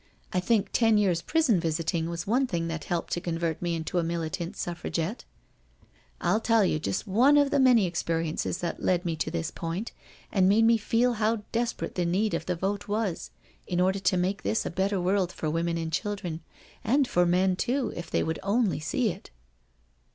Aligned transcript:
I 0.33 0.39
think 0.39 0.69
ten 0.73 0.97
years 0.97 1.21
prison 1.21 1.59
visiting 1.59 2.09
was 2.09 2.25
one 2.25 2.47
thing 2.47 2.67
that 2.69 2.85
helped 2.85 3.13
to 3.13 3.21
convert 3.21 3.61
me 3.61 3.75
into 3.75 3.99
a 3.99 4.03
Militant 4.03 4.55
Suffra 4.55 4.89
gette, 4.91 5.25
ril 6.23 6.39
tell 6.39 6.65
you 6.65 6.79
just 6.79 7.05
one 7.05 7.37
of 7.37 7.51
many 7.61 7.85
experiences 7.85 8.61
that 8.61 8.81
led 8.81 9.05
me 9.05 9.15
to 9.17 9.29
this 9.29 9.51
point 9.51 9.91
and 10.31 10.49
made 10.49 10.65
me 10.65 10.77
feel 10.79 11.13
how 11.21 11.43
desperate 11.51 11.93
the 11.93 12.03
need 12.07 12.33
of 12.33 12.47
the 12.47 12.55
vote 12.55 12.87
was 12.87 13.29
in 13.67 13.79
order 13.79 13.99
to 13.99 14.17
make 14.17 14.41
this 14.41 14.65
a 14.65 14.71
better 14.71 14.99
world 14.99 15.31
for 15.31 15.51
women 15.51 15.77
and 15.77 15.93
children, 15.93 16.41
and 16.83 17.07
for 17.07 17.27
men, 17.27 17.55
too, 17.55 17.93
if 17.95 18.09
they 18.09 18.23
would 18.23 18.39
only 18.41 18.79
see 18.79 19.11
it." 19.11 19.29